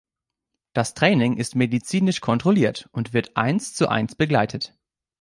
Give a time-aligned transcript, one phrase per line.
[0.73, 4.75] Das Training ist medizinisch kontrolliert und wird eins zu eins begleitet.